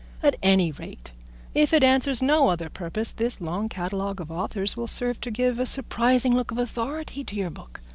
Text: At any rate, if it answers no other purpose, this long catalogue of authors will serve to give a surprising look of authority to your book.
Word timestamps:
At 0.23 0.35
any 0.41 0.71
rate, 0.71 1.11
if 1.53 1.73
it 1.75 1.83
answers 1.83 2.23
no 2.23 2.47
other 2.49 2.69
purpose, 2.71 3.11
this 3.11 3.39
long 3.39 3.69
catalogue 3.69 4.19
of 4.19 4.31
authors 4.31 4.75
will 4.75 4.87
serve 4.87 5.21
to 5.21 5.29
give 5.29 5.59
a 5.59 5.65
surprising 5.67 6.33
look 6.33 6.49
of 6.49 6.57
authority 6.57 7.23
to 7.23 7.35
your 7.35 7.51
book. 7.51 7.81